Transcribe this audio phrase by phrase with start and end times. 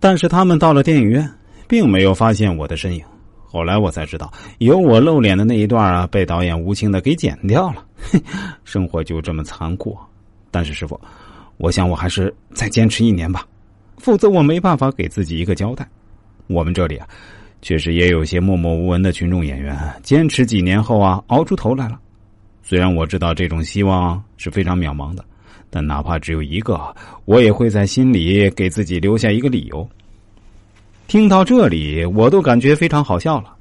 [0.00, 1.30] 但是他们到了电影院，
[1.68, 3.04] 并没有发现我的身影。
[3.46, 7.84] 后来我才知道，有我露脸的那一段啊，被导演无情的给剪掉了。
[8.64, 9.96] 生活就这么残酷。
[10.50, 11.00] 但是师傅，
[11.58, 13.44] 我想我还是再坚持一年吧，
[13.98, 15.86] 否则我没办法给自己一个交代。
[16.46, 17.06] 我们这里啊，
[17.60, 22.00] 确实也有些默默无闻的群众演员，坚持几年后啊，熬出头来了。
[22.62, 25.24] 虽然我知道这种希望是非常渺茫的，
[25.68, 26.94] 但哪怕只有一个，
[27.24, 29.88] 我也会在心里给自己留下一个理由。
[31.06, 33.54] 听到这里，我都感觉非常好笑了。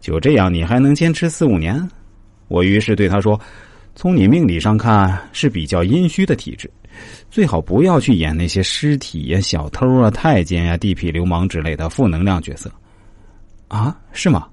[0.00, 1.88] 就这样，你还能坚持四五年？
[2.48, 3.40] 我于是对他说
[3.94, 6.70] ：“从你命理上看是比较阴虚的体质，
[7.30, 12.70] 最好不要去演那些尸体呀、小偷啊、太监呀、地痞流氓之类的负能量角色。”
[13.68, 14.48] 啊，是吗？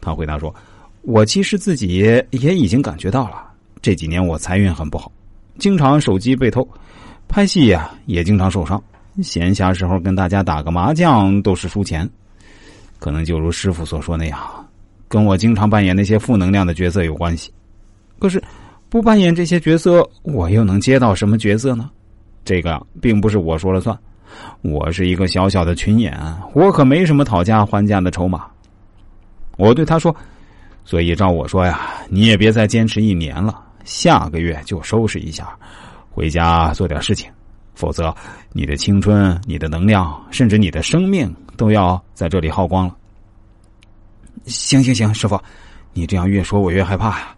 [0.00, 0.54] 他回答说。
[1.02, 1.96] 我其实自己
[2.32, 3.42] 也已经感觉到了，
[3.80, 5.10] 这几年我财运很不好，
[5.58, 6.66] 经常手机被偷，
[7.26, 8.82] 拍戏呀也经常受伤，
[9.22, 12.08] 闲暇时候跟大家打个麻将都是输钱，
[12.98, 14.38] 可能就如师傅所说那样，
[15.08, 17.52] 跟我经常扮演那些负能量的角色有关系。
[18.18, 18.42] 可是
[18.88, 21.90] 不扮演这些角色，我又能接到什么角色呢？
[22.44, 23.98] 这个并不是我说了算，
[24.62, 26.16] 我是一个小小的群演，
[26.54, 28.46] 我可没什么讨价还价的筹码。
[29.56, 30.14] 我对他说。
[30.84, 35.58] 所以照我说呀，你也别再坚持一年了，下个月就收拾一下，
[36.10, 37.30] 回家做点事情，
[37.74, 38.14] 否则
[38.52, 42.94] 你的青春、你的能量，甚至你的生命都要在这里耗光了。
[44.44, 45.40] 行行行，师傅，
[45.94, 47.34] 你这样越说我越害怕呀。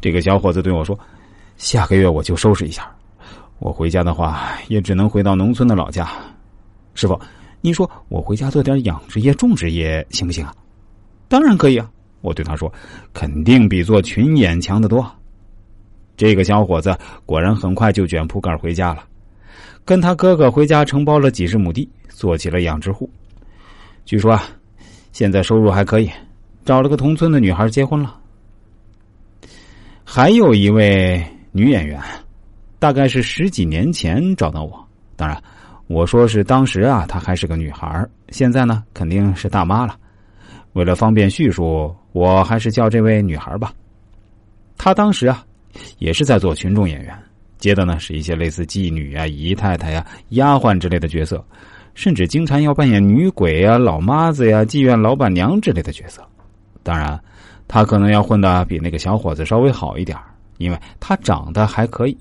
[0.00, 0.98] 这个小伙子对我说
[1.56, 2.90] ：“下个月我就收拾一下，
[3.60, 6.08] 我回家的话也只能回到农村的老家。”
[6.94, 7.18] 师傅，
[7.60, 10.52] 你说我回家做点养殖业、种植业行不行啊？
[11.28, 11.88] 当然可以啊。
[12.20, 12.72] 我对他说
[13.14, 15.08] ：“肯定比做群演强得多。”
[16.22, 19.02] 这个小伙子果然很快就卷铺盖回家了，
[19.84, 23.10] 跟他哥哥回家承包了几十亩地，做起了养殖户。
[24.04, 24.44] 据说啊，
[25.10, 26.08] 现在收入还可以，
[26.64, 28.20] 找了个同村的女孩结婚了。
[30.04, 32.00] 还有一位女演员，
[32.78, 34.88] 大概是十几年前找到我。
[35.16, 35.42] 当然，
[35.88, 39.96] 我说是当时啊，她还是个女孩，现在呢，肯定是大妈了。
[40.74, 43.72] 为了方便叙述，我还是叫这位女孩吧。
[44.78, 45.44] 她当时啊，
[46.02, 47.16] 也是在做群众演员，
[47.58, 51.44] 接的呢是一些类似妓女啊、姨太太呀、丫鬟之类的角色，
[51.94, 56.20] 甚至经常要扮演女鬼啊、老妈子呀、妓院老板娘之类的角色。
[56.82, 57.16] 当然，
[57.68, 60.18] 他可能要混的比那个小伙子稍微好一点，
[60.58, 62.18] 因为他长得还可以。